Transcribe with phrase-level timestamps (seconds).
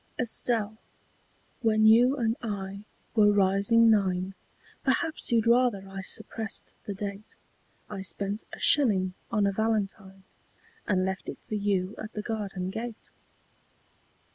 [0.17, 0.77] ]ESTELLE,
[1.61, 4.33] when you and I were rising nine
[4.83, 7.35] Perhaps you'd rather I suppressed the date
[7.87, 10.23] I spent a shilling on a valentine
[10.87, 13.11] And left it for you at the garden gate.